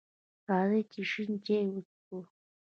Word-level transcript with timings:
راځئ 0.49 0.81
چې 0.91 1.01
شین 1.11 1.31
چای 1.45 1.65
وڅښو! 1.73 2.17